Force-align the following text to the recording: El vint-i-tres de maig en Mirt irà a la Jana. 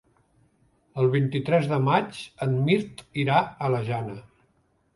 El 1.01 1.09
vint-i-tres 1.15 1.67
de 1.73 1.79
maig 1.89 2.23
en 2.47 2.57
Mirt 2.71 3.07
irà 3.25 3.39
a 3.67 3.73
la 3.77 3.87
Jana. 3.93 4.21